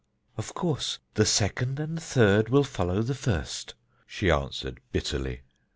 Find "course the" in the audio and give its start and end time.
0.55-1.27